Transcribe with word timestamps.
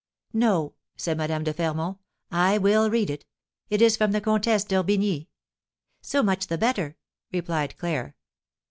"No," 0.33 0.73
said 0.97 1.15
Madame 1.19 1.43
de 1.43 1.53
Fermont, 1.53 1.99
"I 2.31 2.57
will 2.57 2.89
read 2.89 3.11
it! 3.11 3.23
It 3.69 3.83
is 3.83 3.95
from 3.95 4.13
the 4.13 4.19
Comtesse 4.19 4.63
d'Orbigny." 4.63 5.29
"So 6.01 6.23
much 6.23 6.47
the 6.47 6.57
better," 6.57 6.97
replied 7.31 7.77
Claire. 7.77 8.15